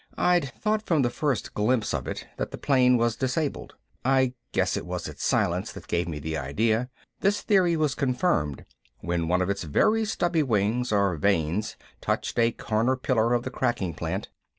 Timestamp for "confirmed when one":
7.93-9.43